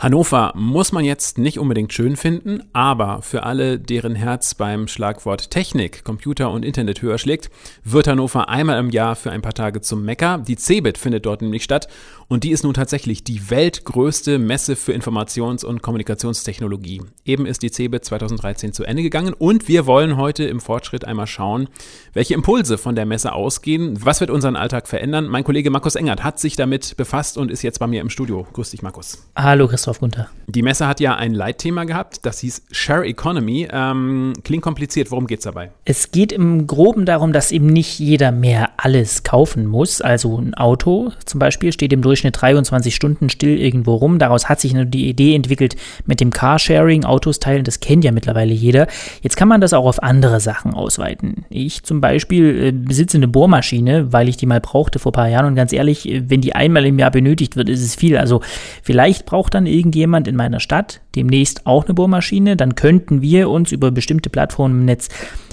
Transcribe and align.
Hannover 0.00 0.52
muss 0.54 0.92
man 0.92 1.04
jetzt 1.04 1.38
nicht 1.38 1.58
unbedingt 1.58 1.92
schön 1.92 2.14
finden, 2.14 2.62
aber 2.72 3.20
für 3.20 3.42
alle, 3.42 3.80
deren 3.80 4.14
Herz 4.14 4.54
beim 4.54 4.86
Schlagwort 4.86 5.50
Technik, 5.50 6.04
Computer 6.04 6.52
und 6.52 6.64
Internet 6.64 7.02
höher 7.02 7.18
schlägt, 7.18 7.50
wird 7.82 8.06
Hannover 8.06 8.48
einmal 8.48 8.78
im 8.78 8.90
Jahr 8.90 9.16
für 9.16 9.32
ein 9.32 9.42
paar 9.42 9.54
Tage 9.54 9.80
zum 9.80 10.04
Mecker. 10.04 10.38
Die 10.46 10.54
CeBIT 10.54 10.98
findet 10.98 11.26
dort 11.26 11.42
nämlich 11.42 11.64
statt 11.64 11.88
und 12.28 12.44
die 12.44 12.52
ist 12.52 12.62
nun 12.62 12.74
tatsächlich 12.74 13.24
die 13.24 13.50
weltgrößte 13.50 14.38
Messe 14.38 14.76
für 14.76 14.92
Informations- 14.92 15.64
und 15.64 15.82
Kommunikationstechnologie. 15.82 17.02
Eben 17.24 17.44
ist 17.44 17.64
die 17.64 17.72
CeBIT 17.72 18.04
2013 18.04 18.72
zu 18.72 18.84
Ende 18.84 19.02
gegangen 19.02 19.34
und 19.34 19.66
wir 19.66 19.86
wollen 19.86 20.16
heute 20.16 20.44
im 20.44 20.60
Fortschritt 20.60 21.06
einmal 21.06 21.26
schauen, 21.26 21.68
welche 22.12 22.34
Impulse 22.34 22.78
von 22.78 22.94
der 22.94 23.04
Messe 23.04 23.32
ausgehen, 23.32 23.98
was 24.04 24.20
wird 24.20 24.30
unseren 24.30 24.54
Alltag 24.54 24.86
verändern. 24.86 25.26
Mein 25.26 25.42
Kollege 25.42 25.70
Markus 25.70 25.96
Engert 25.96 26.22
hat 26.22 26.38
sich 26.38 26.54
damit 26.54 26.96
befasst 26.96 27.36
und 27.36 27.50
ist 27.50 27.62
jetzt 27.62 27.80
bei 27.80 27.88
mir 27.88 28.00
im 28.00 28.10
Studio. 28.10 28.46
Grüß 28.52 28.70
dich, 28.70 28.82
Markus. 28.82 29.28
Hallo, 29.34 29.66
Christoph. 29.66 29.87
Christoph 29.88 30.00
Gunther. 30.00 30.28
Die 30.46 30.62
Messe 30.62 30.86
hat 30.86 31.00
ja 31.00 31.16
ein 31.16 31.32
Leitthema 31.32 31.84
gehabt, 31.84 32.24
das 32.26 32.40
hieß 32.40 32.62
Share 32.70 33.06
Economy. 33.06 33.68
Ähm, 33.70 34.34
klingt 34.44 34.62
kompliziert, 34.62 35.10
worum 35.10 35.26
geht 35.26 35.38
es 35.38 35.44
dabei? 35.44 35.70
Es 35.84 36.10
geht 36.10 36.32
im 36.32 36.66
Groben 36.66 37.06
darum, 37.06 37.32
dass 37.32 37.52
eben 37.52 37.66
nicht 37.66 37.98
jeder 37.98 38.32
mehr 38.32 38.70
alles 38.76 39.22
kaufen 39.22 39.66
muss. 39.66 40.00
Also 40.00 40.38
ein 40.38 40.54
Auto 40.54 41.12
zum 41.24 41.38
Beispiel 41.38 41.72
steht 41.72 41.92
im 41.92 42.02
Durchschnitt 42.02 42.40
23 42.40 42.94
Stunden 42.94 43.30
still 43.30 43.58
irgendwo 43.58 43.94
rum. 43.94 44.18
Daraus 44.18 44.48
hat 44.48 44.60
sich 44.60 44.74
nur 44.74 44.84
die 44.84 45.08
Idee 45.08 45.34
entwickelt 45.34 45.76
mit 46.06 46.20
dem 46.20 46.32
Carsharing, 46.32 47.04
Autos 47.04 47.38
teilen, 47.38 47.64
das 47.64 47.80
kennt 47.80 48.04
ja 48.04 48.12
mittlerweile 48.12 48.52
jeder. 48.52 48.88
Jetzt 49.22 49.36
kann 49.36 49.48
man 49.48 49.60
das 49.60 49.72
auch 49.72 49.86
auf 49.86 50.02
andere 50.02 50.40
Sachen 50.40 50.74
ausweiten. 50.74 51.46
Ich 51.48 51.82
zum 51.82 52.00
Beispiel 52.00 52.64
äh, 52.64 52.72
besitze 52.72 53.16
eine 53.16 53.28
Bohrmaschine, 53.28 54.12
weil 54.12 54.28
ich 54.28 54.36
die 54.36 54.46
mal 54.46 54.60
brauchte 54.60 54.98
vor 54.98 55.12
ein 55.12 55.14
paar 55.14 55.28
Jahren 55.28 55.46
und 55.46 55.54
ganz 55.54 55.72
ehrlich, 55.72 56.22
wenn 56.26 56.42
die 56.42 56.54
einmal 56.54 56.84
im 56.84 56.98
Jahr 56.98 57.10
benötigt 57.10 57.56
wird, 57.56 57.68
ist 57.68 57.82
es 57.82 57.94
viel. 57.94 58.16
Also 58.16 58.40
vielleicht 58.82 59.26
braucht 59.26 59.54
dann 59.54 59.66
irgendjemand 59.78 60.28
in 60.28 60.36
meiner 60.36 60.60
Stadt 60.60 61.00
demnächst 61.14 61.66
auch 61.66 61.84
eine 61.84 61.94
Bohrmaschine, 61.94 62.56
dann 62.56 62.74
könnten 62.74 63.22
wir 63.22 63.48
uns 63.48 63.72
über 63.72 63.90
bestimmte 63.90 64.30
Plattformen 64.30 64.80
im 64.80 64.84
Netz 64.84 65.08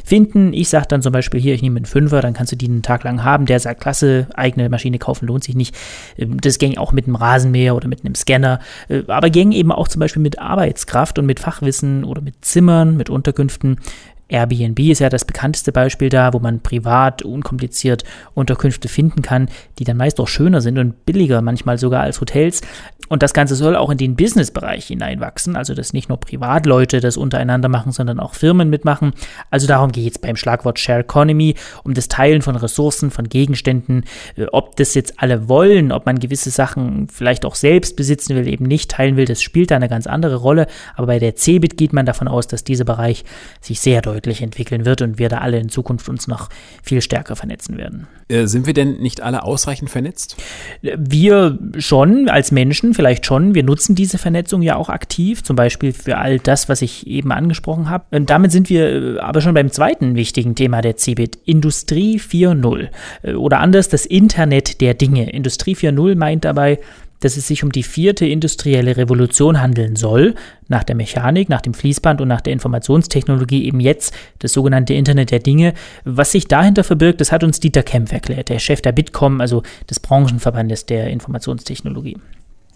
finden. 0.06 0.54
Ich 0.54 0.70
sage 0.70 0.86
dann 0.88 1.02
zum 1.02 1.12
Beispiel 1.12 1.40
hier, 1.40 1.56
ich 1.56 1.62
nehme 1.62 1.78
einen 1.78 1.86
Fünfer, 1.86 2.22
dann 2.22 2.34
kannst 2.34 2.52
du 2.52 2.56
die 2.56 2.68
einen 2.68 2.84
Tag 2.84 3.04
lang 3.04 3.24
haben. 3.24 3.46
Der 3.46 3.60
sagt, 3.60 3.82
klasse, 3.82 4.28
eigene 4.36 4.70
Maschine 4.70 5.00
kaufen 5.00 5.26
lohnt 5.26 5.44
sich 5.44 5.56
nicht. 5.56 5.76
Ähm, 6.18 6.40
das 6.40 6.60
ging 6.60 6.78
auch 6.78 6.92
mit 6.92 7.08
einem 7.08 7.16
Rasenmäher 7.16 7.76
oder 7.76 7.88
mit 7.88 8.06
einem 8.06 8.16
Scanner, 8.16 8.60
äh, 8.88 9.04
aber 9.08 9.30
ging 9.30 9.52
eben 9.52 9.72
auch 9.72 9.88
zum 9.88 10.00
Beispiel 10.00 10.22
mit 10.22 10.40
Arbeitskraft 10.40 11.18
und 11.20 11.26
mit 11.26 11.40
Fachwissen 11.40 12.04
oder 12.04 12.22
mit 12.22 12.46
Zimmern, 12.46 12.96
mit 12.98 13.10
Unterkünften. 13.10 13.80
Airbnb 14.28 14.80
ist 14.80 15.00
ja 15.00 15.10
das 15.10 15.26
bekannteste 15.26 15.72
Beispiel 15.72 16.10
da, 16.10 16.34
wo 16.34 16.40
man 16.40 16.62
privat, 16.62 17.22
unkompliziert 17.22 18.04
Unterkünfte 18.34 18.88
finden 18.88 19.22
kann, 19.22 19.50
die 19.78 19.84
dann 19.84 19.98
meist 19.98 20.20
auch 20.20 20.28
schöner 20.28 20.62
sind 20.62 20.80
und 20.80 21.06
billiger, 21.06 21.42
manchmal 21.42 21.78
sogar 21.78 22.02
als 22.02 22.22
Hotels. 22.22 22.62
Und 23.08 23.22
das 23.22 23.36
Ganze 23.36 23.56
soll 23.56 23.76
auch 23.76 23.92
in 23.92 24.00
den 24.00 24.16
Businessbereich 24.16 24.88
hineinwachsen, 24.88 25.56
also 25.56 25.76
dass 25.76 25.94
nicht 25.94 26.10
nur 26.10 26.20
Privatleute 26.20 27.02
das 27.02 27.18
untereinander 27.18 27.70
machen, 27.70 27.92
sondern 27.92 28.20
auch 28.20 28.34
Firmen 28.34 28.72
mitmachen. 28.72 29.14
Also 29.52 29.68
darum 29.68 29.92
geht 29.92 30.14
es 30.14 30.18
beim 30.18 30.36
Schlagwort 30.36 30.80
Share 30.80 31.02
Economy, 31.02 31.54
um 31.84 31.94
das 31.94 32.08
Teilen 32.08 32.42
von 32.42 32.56
Ressourcen, 32.56 33.12
von 33.12 33.30
Gegenständen. 33.30 34.06
Äh, 34.36 34.46
ob 34.52 34.76
das 34.78 34.96
jetzt 34.96 35.22
alle 35.22 35.48
wollen, 35.48 35.92
ob 35.92 36.08
man 36.08 36.18
gewisse 36.18 36.50
Sachen 36.50 37.08
vielleicht 37.10 37.46
auch 37.46 37.54
selbst 37.54 37.96
besitzen 37.96 38.36
will, 38.36 38.48
eben 38.48 38.66
nicht 38.66 38.90
teilen 38.90 39.18
will, 39.18 39.26
das 39.26 39.44
spielt 39.44 39.70
da 39.70 39.76
eine 39.76 39.90
ganz 39.90 40.08
andere 40.08 40.38
Rolle. 40.38 40.66
Aber 40.96 41.06
bei 41.06 41.20
der 41.20 41.36
CeBIT 41.36 41.78
geht 41.78 41.94
man 41.94 42.08
davon 42.08 42.28
aus, 42.28 42.48
dass 42.48 42.64
dieser 42.64 42.86
Bereich 42.86 43.24
sich 43.62 43.80
sehr 43.80 44.02
deutlich 44.02 44.15
deutlich 44.16 44.42
entwickeln 44.42 44.86
wird 44.86 45.02
und 45.02 45.20
wir 45.20 45.28
da 45.28 45.40
alle 45.40 45.60
in 45.60 45.68
Zukunft 45.68 46.08
uns 46.08 46.28
noch 46.28 46.50
viel 46.82 47.02
stärker 47.02 47.36
vernetzen 47.36 47.78
werden. 47.78 48.08
Äh, 48.30 48.48
sind 48.48 48.66
wir 48.66 48.74
denn 48.74 48.98
nicht 49.00 49.22
alle 49.22 49.44
ausreichend 49.44 49.90
vernetzt? 49.90 50.38
Wir 50.82 51.60
schon, 51.78 52.30
als 52.30 52.52
Menschen 52.52 52.94
vielleicht 52.94 53.26
schon. 53.26 53.56
Wir 53.56 53.64
nutzen 53.64 53.94
diese 53.94 54.18
Vernetzung 54.18 54.62
ja 54.62 54.78
auch 54.78 54.88
aktiv, 54.88 55.44
zum 55.44 55.58
Beispiel 55.58 55.92
für 55.92 56.18
all 56.18 56.40
das, 56.40 56.70
was 56.70 56.82
ich 56.82 57.08
eben 57.08 57.32
angesprochen 57.32 57.90
habe. 57.90 58.06
Und 58.12 58.30
damit 58.30 58.52
sind 58.54 58.70
wir 58.70 59.18
äh, 59.18 59.20
aber 59.20 59.42
schon 59.42 59.54
beim 59.54 59.70
zweiten 59.72 60.16
wichtigen 60.16 60.56
Thema 60.56 60.82
der 60.82 60.96
CeBIT, 60.96 61.38
Industrie 61.44 62.18
4.0. 62.18 62.88
Äh, 63.24 63.34
oder 63.34 63.60
anders, 63.60 63.90
das 63.90 64.06
Internet 64.06 64.80
der 64.80 64.94
Dinge. 64.94 65.30
Industrie 65.30 65.76
4.0 65.76 66.16
meint 66.16 66.46
dabei, 66.46 66.80
dass 67.20 67.38
es 67.38 67.48
sich 67.48 67.64
um 67.64 67.72
die 67.72 67.84
vierte 67.84 68.26
industrielle 68.26 68.98
Revolution 68.98 69.62
handeln 69.62 69.96
soll, 69.96 70.36
nach 70.68 70.84
der 70.84 70.96
Mechanik, 70.96 71.50
nach 71.50 71.62
dem 71.62 71.74
Fließband 71.74 72.22
und 72.22 72.28
nach 72.28 72.42
der 72.42 72.54
Informationstechnologie 72.54 73.66
eben 73.66 73.80
jetzt 73.80 74.14
das 74.40 74.54
sogenannte 74.54 74.94
Internet 74.94 75.32
der 75.32 75.40
Dinge. 75.40 75.74
Was 76.04 76.32
sich 76.32 76.48
dahinter 76.48 76.84
verbirgt, 76.84 77.22
das 77.22 77.32
hat 77.32 77.44
uns 77.44 77.60
Dieter 77.60 77.84
Kempf 77.84 78.12
erklärt, 78.12 78.50
der 78.50 78.60
Chef 78.60 78.82
der 78.82 78.92
Bitkom, 78.92 79.42
also 79.42 79.64
des 79.90 80.00
Branchenverbandes 80.00 80.86
der 80.86 81.10
Informationstechnologie. 81.10 82.18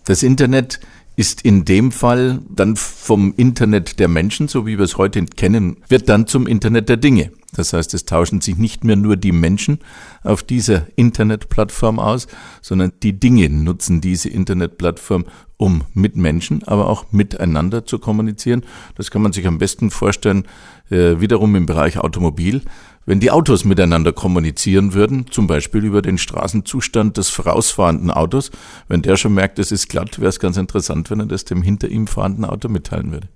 Das 0.05 0.23
Internet 0.23 0.79
ist 1.19 1.41
in 1.41 1.65
dem 1.65 1.91
Fall 1.91 2.39
dann 2.47 2.77
vom 2.77 3.33
Internet 3.35 3.99
der 3.99 4.07
Menschen, 4.07 4.47
so 4.47 4.65
wie 4.65 4.77
wir 4.77 4.85
es 4.85 4.97
heute 4.97 5.25
kennen, 5.25 5.75
wird 5.89 6.07
dann 6.07 6.27
zum 6.27 6.47
Internet 6.47 6.87
der 6.87 6.95
Dinge. 6.95 7.31
Das 7.51 7.73
heißt, 7.73 7.93
es 7.93 8.05
tauschen 8.05 8.39
sich 8.39 8.57
nicht 8.57 8.85
mehr 8.85 8.95
nur 8.95 9.17
die 9.17 9.33
Menschen 9.33 9.79
auf 10.23 10.43
dieser 10.43 10.87
Internetplattform 10.95 11.99
aus, 11.99 12.27
sondern 12.61 12.93
die 13.03 13.19
Dinge 13.19 13.49
nutzen 13.49 13.99
diese 13.99 14.29
Internetplattform, 14.29 15.25
um 15.57 15.83
mit 15.93 16.15
Menschen, 16.15 16.63
aber 16.63 16.87
auch 16.87 17.11
miteinander 17.11 17.85
zu 17.85 17.99
kommunizieren. 17.99 18.63
Das 18.95 19.11
kann 19.11 19.21
man 19.21 19.33
sich 19.33 19.45
am 19.45 19.57
besten 19.57 19.91
vorstellen, 19.91 20.47
äh, 20.89 21.19
wiederum 21.19 21.53
im 21.57 21.65
Bereich 21.65 21.97
Automobil. 21.97 22.61
Wenn 23.09 23.19
die 23.19 23.31
Autos 23.31 23.65
miteinander 23.65 24.13
kommunizieren 24.13 24.93
würden, 24.93 25.25
zum 25.31 25.47
Beispiel 25.47 25.83
über 25.83 26.03
den 26.03 26.19
Straßenzustand 26.19 27.17
des 27.17 27.29
vorausfahrenden 27.29 28.11
Autos, 28.11 28.51
wenn 28.87 29.01
der 29.01 29.17
schon 29.17 29.33
merkt, 29.33 29.57
es 29.57 29.71
ist 29.71 29.89
glatt, 29.89 30.19
wäre 30.19 30.29
es 30.29 30.39
ganz 30.39 30.57
interessant, 30.57 31.09
wenn 31.09 31.21
er 31.21 31.25
das 31.25 31.43
dem 31.43 31.63
hinter 31.63 31.87
ihm 31.87 32.05
fahrenden 32.05 32.45
Auto 32.45 32.69
mitteilen 32.69 33.11
würde. 33.11 33.27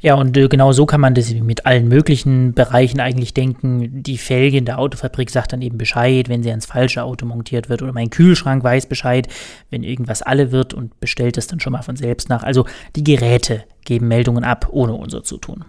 Ja, 0.00 0.16
und 0.16 0.36
äh, 0.36 0.48
genau 0.48 0.72
so 0.72 0.84
kann 0.84 1.00
man 1.00 1.14
das 1.14 1.32
mit 1.32 1.64
allen 1.64 1.86
möglichen 1.86 2.54
Bereichen 2.54 2.98
eigentlich 2.98 3.32
denken. 3.32 4.02
Die 4.02 4.18
Felge 4.18 4.56
in 4.56 4.64
der 4.64 4.80
Autofabrik 4.80 5.30
sagt 5.30 5.52
dann 5.52 5.62
eben 5.62 5.78
Bescheid, 5.78 6.28
wenn 6.28 6.42
sie 6.42 6.50
ans 6.50 6.66
falsche 6.66 7.04
Auto 7.04 7.24
montiert 7.24 7.68
wird. 7.68 7.82
Oder 7.82 7.92
mein 7.92 8.10
Kühlschrank 8.10 8.64
weiß 8.64 8.86
Bescheid, 8.86 9.28
wenn 9.70 9.84
irgendwas 9.84 10.22
alle 10.22 10.50
wird 10.50 10.74
und 10.74 10.98
bestellt 10.98 11.38
es 11.38 11.46
dann 11.46 11.60
schon 11.60 11.72
mal 11.72 11.82
von 11.82 11.94
selbst 11.94 12.30
nach. 12.30 12.42
Also 12.42 12.66
die 12.96 13.04
Geräte 13.04 13.62
geben 13.84 14.08
Meldungen 14.08 14.42
ab, 14.42 14.66
ohne 14.72 14.94
unser 14.94 15.22
Zutun. 15.22 15.64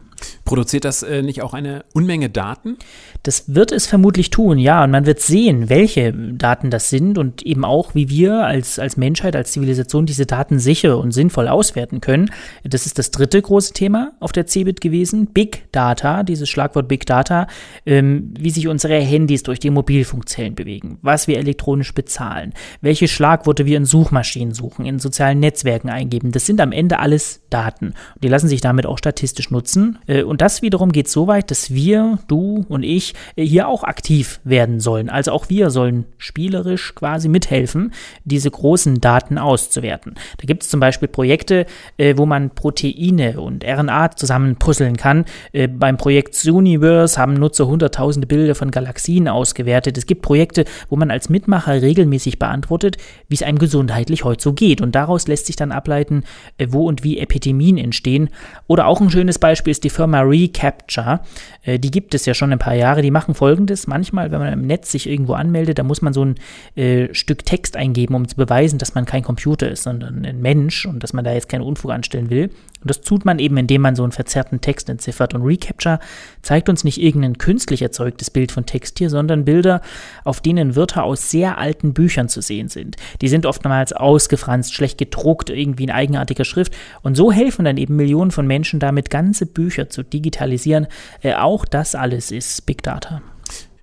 Produziert 0.45 0.85
das 0.85 1.03
äh, 1.03 1.21
nicht 1.21 1.41
auch 1.41 1.53
eine 1.53 1.85
Unmenge 1.93 2.29
Daten? 2.29 2.77
Das 3.23 3.53
wird 3.53 3.71
es 3.71 3.87
vermutlich 3.87 4.29
tun, 4.29 4.57
ja. 4.57 4.83
Und 4.83 4.91
man 4.91 5.05
wird 5.05 5.19
sehen, 5.19 5.69
welche 5.69 6.13
Daten 6.13 6.69
das 6.69 6.89
sind 6.89 7.17
und 7.17 7.41
eben 7.43 7.65
auch, 7.65 7.95
wie 7.95 8.09
wir 8.09 8.45
als, 8.45 8.79
als 8.79 8.97
Menschheit, 8.97 9.35
als 9.35 9.51
Zivilisation 9.51 10.05
diese 10.05 10.25
Daten 10.25 10.59
sicher 10.59 10.97
und 10.97 11.11
sinnvoll 11.11 11.47
auswerten 11.47 12.01
können. 12.01 12.29
Das 12.63 12.85
ist 12.85 12.99
das 12.99 13.11
dritte 13.11 13.41
große 13.41 13.73
Thema 13.73 14.13
auf 14.19 14.31
der 14.31 14.47
CeBIT 14.47 14.81
gewesen. 14.81 15.27
Big 15.27 15.71
Data, 15.71 16.23
dieses 16.23 16.49
Schlagwort 16.49 16.87
Big 16.87 17.05
Data, 17.05 17.47
ähm, 17.85 18.33
wie 18.39 18.51
sich 18.51 18.67
unsere 18.67 18.99
Handys 18.99 19.43
durch 19.43 19.59
die 19.59 19.69
Mobilfunkzellen 19.69 20.55
bewegen, 20.55 20.99
was 21.01 21.27
wir 21.27 21.37
elektronisch 21.37 21.93
bezahlen, 21.93 22.53
welche 22.81 23.07
Schlagworte 23.07 23.65
wir 23.65 23.77
in 23.77 23.85
Suchmaschinen 23.85 24.53
suchen, 24.53 24.85
in 24.85 24.99
sozialen 24.99 25.39
Netzwerken 25.39 25.89
eingeben. 25.89 26.31
Das 26.31 26.45
sind 26.45 26.61
am 26.61 26.71
Ende 26.71 26.99
alles 26.99 27.41
Daten. 27.49 27.87
Und 27.87 28.23
die 28.23 28.27
lassen 28.27 28.47
sich 28.47 28.61
damit 28.61 28.85
auch 28.85 28.97
statistisch 28.97 29.51
nutzen. 29.51 29.99
Äh, 30.07 30.23
und 30.23 30.41
das 30.41 30.61
wiederum 30.61 30.91
geht 30.91 31.07
so 31.07 31.27
weit, 31.27 31.51
dass 31.51 31.73
wir, 31.73 32.19
du 32.27 32.65
und 32.69 32.83
ich, 32.83 33.13
äh, 33.35 33.45
hier 33.45 33.67
auch 33.67 33.83
aktiv 33.83 34.39
werden 34.43 34.79
sollen. 34.79 35.09
Also 35.09 35.31
auch 35.31 35.49
wir 35.49 35.69
sollen 35.69 36.05
spielerisch 36.17 36.95
quasi 36.95 37.27
mithelfen, 37.27 37.93
diese 38.23 38.51
großen 38.51 39.01
Daten 39.01 39.37
auszuwerten. 39.37 40.15
Da 40.37 40.45
gibt 40.45 40.63
es 40.63 40.69
zum 40.69 40.79
Beispiel 40.79 41.07
Projekte, 41.07 41.65
äh, 41.97 42.15
wo 42.17 42.25
man 42.25 42.49
Proteine 42.51 43.39
und 43.39 43.63
RNA 43.63 44.15
zusammen 44.15 44.55
puzzeln 44.57 44.97
kann. 44.97 45.25
Beim 45.53 45.97
Projekt 45.97 46.45
Universe 46.45 47.19
haben 47.19 47.33
Nutzer 47.33 47.67
hunderttausende 47.67 48.27
Bilder 48.27 48.55
von 48.55 48.71
Galaxien 48.71 49.27
ausgewertet. 49.27 49.97
Es 49.97 50.05
gibt 50.05 50.21
Projekte, 50.21 50.65
wo 50.89 50.95
man 50.95 51.11
als 51.11 51.29
Mitmacher 51.29 51.81
regelmäßig 51.81 52.39
beantwortet, 52.39 52.97
wie 53.27 53.35
es 53.35 53.43
einem 53.43 53.57
gesundheitlich 53.57 54.23
heute 54.23 54.43
so 54.43 54.53
geht. 54.53 54.81
Und 54.81 54.95
daraus 54.95 55.27
lässt 55.27 55.47
sich 55.47 55.55
dann 55.55 55.71
ableiten, 55.71 56.23
wo 56.67 56.87
und 56.87 57.03
wie 57.03 57.19
Epidemien 57.19 57.77
entstehen. 57.77 58.29
Oder 58.67 58.87
auch 58.87 59.01
ein 59.01 59.09
schönes 59.09 59.39
Beispiel 59.39 59.71
ist 59.71 59.83
die 59.83 59.89
Firma 59.95 60.21
Recapture. 60.21 61.21
Äh, 61.63 61.79
die 61.79 61.91
gibt 61.91 62.13
es 62.13 62.25
ja 62.25 62.33
schon 62.33 62.51
ein 62.51 62.59
paar 62.59 62.75
Jahre. 62.75 63.01
Die 63.01 63.11
machen 63.11 63.33
folgendes. 63.33 63.87
Manchmal, 63.87 64.31
wenn 64.31 64.39
man 64.39 64.51
im 64.51 64.67
Netz 64.67 64.91
sich 64.91 65.09
irgendwo 65.09 65.33
anmeldet, 65.33 65.79
da 65.79 65.83
muss 65.83 66.01
man 66.01 66.13
so 66.13 66.25
ein 66.25 66.35
äh, 66.75 67.13
Stück 67.13 67.45
Text 67.45 67.77
eingeben, 67.77 68.15
um 68.15 68.27
zu 68.27 68.35
beweisen, 68.35 68.77
dass 68.77 68.95
man 68.95 69.05
kein 69.05 69.23
Computer 69.23 69.69
ist, 69.69 69.83
sondern 69.83 70.25
ein 70.25 70.41
Mensch 70.41 70.85
und 70.85 71.01
dass 71.01 71.13
man 71.13 71.23
da 71.23 71.33
jetzt 71.33 71.49
keinen 71.49 71.61
Unfug 71.61 71.91
anstellen 71.91 72.29
will. 72.29 72.49
Und 72.85 72.89
das 72.89 73.01
tut 73.01 73.25
man 73.25 73.39
eben, 73.39 73.57
indem 73.57 73.81
man 73.81 73.95
so 73.95 74.03
einen 74.03 74.11
verzerrten 74.11 74.61
Text 74.61 74.89
entziffert. 74.89 75.33
Und 75.33 75.41
Recapture 75.41 75.99
zeigt 76.43 76.69
uns 76.69 76.83
nicht 76.83 77.01
irgendein 77.01 77.39
künstlich 77.39 77.81
erzeugtes 77.81 78.29
Bild 78.29 78.51
von 78.51 78.67
Text 78.67 78.99
hier, 78.99 79.09
sondern 79.09 79.43
Bilder, 79.43 79.81
auf 80.23 80.39
denen 80.39 80.75
Wörter 80.75 81.03
aus 81.03 81.31
sehr 81.31 81.57
alten 81.57 81.95
Büchern 81.95 82.29
zu 82.29 82.41
sehen 82.41 82.69
sind. 82.69 82.97
Die 83.21 83.27
sind 83.27 83.47
oftmals 83.47 83.91
ausgefranst, 83.91 84.71
schlecht 84.71 84.99
gedruckt, 84.99 85.49
irgendwie 85.49 85.85
in 85.85 85.89
eigenartiger 85.89 86.45
Schrift. 86.45 86.75
Und 87.01 87.15
so 87.15 87.31
helfen 87.31 87.65
dann 87.65 87.77
eben 87.77 87.95
Millionen 87.95 88.29
von 88.29 88.45
Menschen 88.45 88.79
damit, 88.79 89.09
ganze 89.09 89.47
Bücher 89.47 89.89
zu 89.89 90.03
digitalisieren. 90.03 90.85
Äh, 91.23 91.33
auch 91.33 91.65
das 91.65 91.95
alles 91.95 92.29
ist 92.29 92.67
Big 92.67 92.83
Data. 92.83 93.23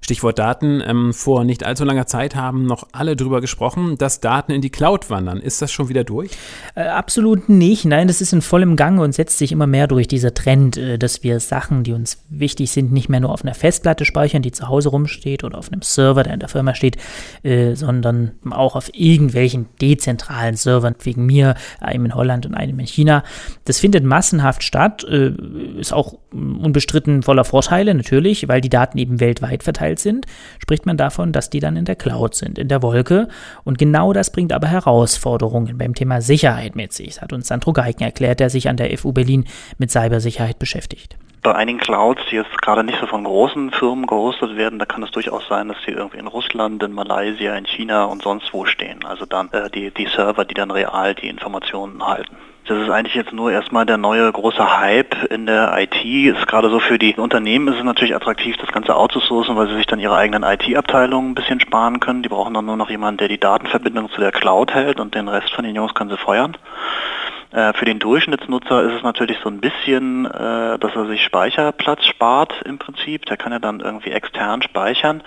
Stichwort 0.02 0.38
Daten. 0.38 0.82
Ähm, 0.84 1.14
vor 1.14 1.44
nicht 1.44 1.64
allzu 1.64 1.84
langer 1.84 2.06
Zeit 2.06 2.34
haben 2.34 2.66
noch 2.66 2.88
alle 2.92 3.16
drüber 3.16 3.40
gesprochen, 3.40 3.96
dass 3.96 4.20
Daten 4.20 4.52
in 4.52 4.60
die 4.60 4.70
Cloud 4.70 5.10
wandern. 5.10 5.38
Ist 5.38 5.62
das 5.62 5.70
schon 5.72 5.88
wieder 5.88 6.04
durch? 6.04 6.32
Äh, 6.74 6.82
absolut 6.82 7.48
nicht. 7.48 7.84
Nein, 7.84 8.08
das 8.08 8.20
ist 8.20 8.32
in 8.32 8.42
vollem 8.42 8.76
Gange 8.76 9.02
und 9.02 9.14
setzt 9.14 9.38
sich 9.38 9.52
immer 9.52 9.66
mehr 9.66 9.86
durch, 9.86 10.08
dieser 10.08 10.34
Trend, 10.34 10.76
äh, 10.76 10.98
dass 10.98 11.22
wir 11.22 11.38
Sachen, 11.38 11.84
die 11.84 11.92
uns 11.92 12.24
wichtig 12.28 12.72
sind, 12.72 12.92
nicht 12.92 13.08
mehr 13.08 13.20
nur 13.20 13.30
auf 13.30 13.44
einer 13.44 13.54
Festplatte 13.54 14.04
speichern, 14.04 14.42
die 14.42 14.50
zu 14.50 14.68
Hause 14.68 14.88
rumsteht 14.88 15.44
oder 15.44 15.56
auf 15.56 15.70
einem 15.70 15.82
Server, 15.82 16.24
der 16.24 16.34
in 16.34 16.40
der 16.40 16.48
Firma 16.48 16.74
steht, 16.74 16.96
äh, 17.44 17.74
sondern 17.74 18.32
auch 18.50 18.74
auf 18.74 18.90
irgendwelchen 18.92 19.66
dezentralen 19.80 20.56
Servern, 20.56 20.96
wegen 21.02 21.26
mir, 21.26 21.54
einem 21.80 22.06
in 22.06 22.14
Holland 22.14 22.44
und 22.44 22.54
einem 22.54 22.80
in 22.80 22.86
China. 22.86 23.22
Das 23.64 23.78
findet 23.78 24.04
massenhaft 24.04 24.64
statt, 24.64 25.04
äh, 25.04 25.32
ist 25.78 25.92
auch 25.92 26.18
unbestritten 26.32 27.22
voller 27.22 27.44
Vorteile 27.44 27.94
natürlich, 27.94 28.48
weil 28.48 28.60
die 28.60 28.68
Daten 28.68 28.98
eben 28.98 29.20
weltweit 29.20 29.62
verteilt 29.62 29.91
verteilt 29.92 29.98
sind, 29.98 30.26
spricht 30.58 30.86
man 30.86 30.96
davon, 30.96 31.32
dass 31.32 31.50
die 31.50 31.60
dann 31.60 31.76
in 31.76 31.84
der 31.84 31.96
Cloud 31.96 32.34
sind, 32.34 32.58
in 32.58 32.68
der 32.68 32.82
Wolke. 32.82 33.28
Und 33.64 33.78
genau 33.78 34.12
das 34.12 34.30
bringt 34.30 34.52
aber 34.52 34.68
Herausforderungen 34.68 35.78
beim 35.78 35.94
Thema 35.94 36.20
Sicherheit 36.20 36.76
mit 36.76 36.92
sich, 36.92 37.14
das 37.14 37.22
hat 37.22 37.32
uns 37.32 37.48
Sandro 37.48 37.72
Geigen 37.72 38.02
erklärt, 38.02 38.40
der 38.40 38.50
sich 38.50 38.68
an 38.68 38.76
der 38.76 38.96
FU 38.96 39.12
Berlin 39.12 39.44
mit 39.78 39.90
Cybersicherheit 39.90 40.58
beschäftigt 40.58 41.16
bei 41.42 41.54
einigen 41.54 41.78
Clouds, 41.78 42.22
die 42.30 42.36
jetzt 42.36 42.62
gerade 42.62 42.84
nicht 42.84 43.00
so 43.00 43.06
von 43.06 43.24
großen 43.24 43.72
Firmen 43.72 44.06
gehostet 44.06 44.56
werden, 44.56 44.78
da 44.78 44.86
kann 44.86 45.02
es 45.02 45.10
durchaus 45.10 45.46
sein, 45.48 45.68
dass 45.68 45.76
die 45.86 45.90
irgendwie 45.90 46.18
in 46.18 46.28
Russland, 46.28 46.82
in 46.82 46.92
Malaysia, 46.92 47.54
in 47.56 47.66
China 47.66 48.04
und 48.04 48.22
sonst 48.22 48.52
wo 48.52 48.64
stehen. 48.64 49.04
Also 49.04 49.26
dann 49.26 49.50
äh, 49.52 49.68
die, 49.68 49.90
die 49.90 50.06
Server, 50.06 50.44
die 50.44 50.54
dann 50.54 50.70
real 50.70 51.14
die 51.14 51.28
Informationen 51.28 52.06
halten. 52.06 52.36
Das 52.68 52.78
ist 52.78 52.90
eigentlich 52.90 53.16
jetzt 53.16 53.32
nur 53.32 53.50
erstmal 53.50 53.84
der 53.84 53.96
neue 53.96 54.30
große 54.30 54.78
Hype 54.78 55.16
in 55.32 55.46
der 55.46 55.76
IT. 55.78 56.04
Ist 56.04 56.46
gerade 56.46 56.70
so 56.70 56.78
für 56.78 56.96
die 56.96 57.12
Unternehmen 57.16 57.66
ist 57.66 57.78
es 57.78 57.84
natürlich 57.84 58.14
attraktiv, 58.14 58.56
das 58.58 58.70
Ganze 58.70 58.94
outzusourcen, 58.94 59.56
weil 59.56 59.66
sie 59.66 59.74
sich 59.74 59.86
dann 59.88 59.98
ihre 59.98 60.14
eigenen 60.14 60.44
IT-Abteilungen 60.44 61.32
ein 61.32 61.34
bisschen 61.34 61.58
sparen 61.58 61.98
können. 61.98 62.22
Die 62.22 62.28
brauchen 62.28 62.54
dann 62.54 62.66
nur 62.66 62.76
noch 62.76 62.88
jemanden, 62.88 63.18
der 63.18 63.26
die 63.26 63.40
Datenverbindung 63.40 64.10
zu 64.10 64.20
der 64.20 64.30
Cloud 64.30 64.72
hält 64.74 65.00
und 65.00 65.16
den 65.16 65.26
Rest 65.26 65.52
von 65.52 65.64
den 65.64 65.74
Jungs 65.74 65.94
können 65.94 66.10
sie 66.10 66.16
feuern. 66.16 66.56
Äh, 67.52 67.74
für 67.74 67.84
den 67.84 67.98
Durchschnittsnutzer 67.98 68.82
ist 68.82 68.96
es 68.96 69.02
natürlich 69.02 69.38
so 69.42 69.50
ein 69.50 69.60
bisschen, 69.60 70.24
äh, 70.24 70.78
dass 70.78 70.96
er 70.96 71.06
sich 71.06 71.22
Speicherplatz 71.22 72.06
spart 72.06 72.54
im 72.64 72.78
Prinzip. 72.78 73.26
Der 73.26 73.36
kann 73.36 73.52
ja 73.52 73.58
dann 73.58 73.80
irgendwie 73.80 74.10
extern 74.10 74.62
speichern. 74.62 75.22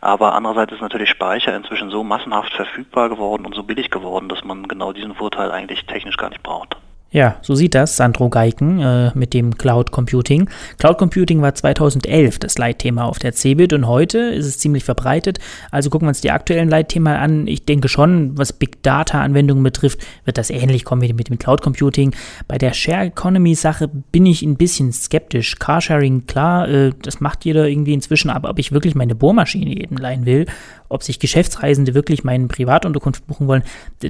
Aber 0.00 0.34
andererseits 0.34 0.72
ist 0.72 0.80
natürlich 0.80 1.10
Speicher 1.10 1.54
inzwischen 1.54 1.90
so 1.90 2.02
massenhaft 2.02 2.52
verfügbar 2.54 3.08
geworden 3.10 3.44
und 3.44 3.54
so 3.54 3.62
billig 3.62 3.90
geworden, 3.90 4.28
dass 4.28 4.44
man 4.44 4.68
genau 4.68 4.92
diesen 4.92 5.14
Vorteil 5.14 5.50
eigentlich 5.50 5.84
technisch 5.86 6.16
gar 6.16 6.30
nicht 6.30 6.42
braucht. 6.42 6.76
Ja, 7.16 7.38
so 7.40 7.54
sieht 7.54 7.74
das 7.74 7.96
Sandro 7.96 8.28
Geiken 8.28 8.78
äh, 8.78 9.10
mit 9.14 9.32
dem 9.32 9.56
Cloud 9.56 9.90
Computing. 9.90 10.50
Cloud 10.76 10.98
Computing 10.98 11.40
war 11.40 11.54
2011 11.54 12.38
das 12.38 12.58
Leitthema 12.58 13.04
auf 13.04 13.18
der 13.18 13.32
CeBIT 13.32 13.72
und 13.72 13.86
heute 13.86 14.18
ist 14.18 14.44
es 14.44 14.58
ziemlich 14.58 14.84
verbreitet. 14.84 15.38
Also 15.70 15.88
gucken 15.88 16.04
wir 16.04 16.10
uns 16.10 16.20
die 16.20 16.30
aktuellen 16.30 16.68
Leitthemen 16.68 17.14
an. 17.14 17.46
Ich 17.46 17.64
denke 17.64 17.88
schon, 17.88 18.36
was 18.36 18.52
Big 18.52 18.82
Data 18.82 19.22
Anwendungen 19.22 19.64
betrifft, 19.64 20.00
wird 20.26 20.36
das 20.36 20.50
ähnlich 20.50 20.84
kommen 20.84 21.00
wie 21.00 21.14
mit 21.14 21.30
dem 21.30 21.38
Cloud 21.38 21.62
Computing. 21.62 22.14
Bei 22.48 22.58
der 22.58 22.74
Share 22.74 23.06
Economy 23.06 23.54
Sache 23.54 23.88
bin 23.88 24.26
ich 24.26 24.42
ein 24.42 24.58
bisschen 24.58 24.92
skeptisch. 24.92 25.58
Carsharing, 25.58 26.26
klar, 26.26 26.68
äh, 26.68 26.90
das 27.00 27.20
macht 27.20 27.46
jeder 27.46 27.66
irgendwie 27.66 27.94
inzwischen, 27.94 28.28
aber 28.28 28.50
ob 28.50 28.58
ich 28.58 28.72
wirklich 28.72 28.94
meine 28.94 29.14
Bohrmaschine 29.14 29.70
jedem 29.70 29.96
leihen 29.96 30.26
will, 30.26 30.44
ob 30.88 31.02
sich 31.02 31.18
Geschäftsreisende 31.18 31.94
wirklich 31.94 32.24
meinen 32.24 32.48
Privatunterkunft 32.48 33.26
buchen 33.26 33.46
wollen, 33.46 33.62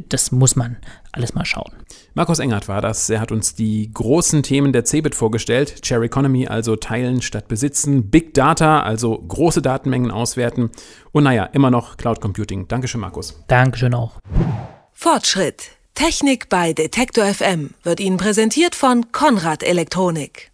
das 0.08 0.32
muss 0.32 0.56
man 0.56 0.76
alles 1.12 1.34
mal 1.34 1.44
schauen. 1.44 1.72
Markus 2.14 2.38
Engert 2.38 2.68
war 2.68 2.80
das. 2.80 3.10
Er 3.10 3.20
hat 3.20 3.32
uns 3.32 3.54
die 3.54 3.90
großen 3.92 4.42
Themen 4.42 4.72
der 4.72 4.84
CeBIT 4.84 5.14
vorgestellt. 5.14 5.86
Share 5.86 6.04
Economy, 6.04 6.46
also 6.46 6.76
teilen 6.76 7.22
statt 7.22 7.48
besitzen. 7.48 8.10
Big 8.10 8.34
Data, 8.34 8.80
also 8.82 9.18
große 9.18 9.62
Datenmengen 9.62 10.10
auswerten. 10.10 10.70
Und 11.12 11.24
naja, 11.24 11.44
immer 11.44 11.70
noch 11.70 11.96
Cloud 11.96 12.20
Computing. 12.20 12.68
Dankeschön, 12.68 13.00
Markus. 13.00 13.42
Dankeschön 13.48 13.94
auch. 13.94 14.18
Fortschritt. 14.92 15.70
Technik 15.94 16.48
bei 16.50 16.72
Detektor 16.72 17.24
FM 17.24 17.70
wird 17.82 18.00
Ihnen 18.00 18.18
präsentiert 18.18 18.74
von 18.74 19.12
Konrad 19.12 19.62
Elektronik. 19.62 20.52